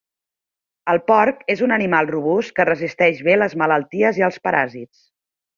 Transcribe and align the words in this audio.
El 0.93 0.99
porc 1.11 1.43
és 1.55 1.61
un 1.67 1.75
animal 1.75 2.09
robust 2.15 2.55
que 2.61 2.67
resisteix 2.71 3.23
bé 3.31 3.39
les 3.43 3.57
malalties 3.65 4.21
i 4.23 4.29
els 4.31 4.45
paràsits. 4.49 5.09